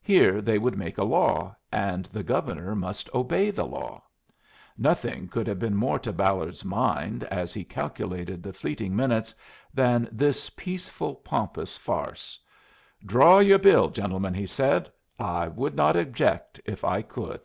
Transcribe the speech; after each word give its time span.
Here 0.00 0.40
they 0.40 0.58
would 0.58 0.78
make 0.78 0.96
a 0.96 1.02
law, 1.02 1.56
and 1.72 2.04
the 2.04 2.22
Governor 2.22 2.76
must 2.76 3.12
obey 3.12 3.50
the 3.50 3.64
law! 3.66 4.00
Nothing 4.78 5.26
could 5.26 5.48
have 5.48 5.58
been 5.58 5.74
more 5.74 5.98
to 5.98 6.12
Ballard's 6.12 6.64
mind 6.64 7.24
as 7.32 7.52
he 7.52 7.64
calculated 7.64 8.44
the 8.44 8.52
fleeting 8.52 8.94
minutes 8.94 9.34
than 9.74 10.08
this 10.12 10.50
peaceful, 10.50 11.16
pompous 11.16 11.76
farce. 11.76 12.38
"Draw 13.04 13.40
your 13.40 13.58
bill, 13.58 13.88
gentlemen," 13.90 14.34
he 14.34 14.46
said. 14.46 14.88
"I 15.18 15.48
would 15.48 15.74
not 15.74 15.96
object 15.96 16.60
if 16.64 16.84
I 16.84 17.02
could." 17.02 17.40